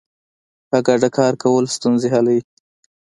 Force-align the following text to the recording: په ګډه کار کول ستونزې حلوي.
په 0.69 0.77
ګډه 0.87 1.09
کار 1.17 1.33
کول 1.43 1.65
ستونزې 1.75 2.07
حلوي. 2.13 2.41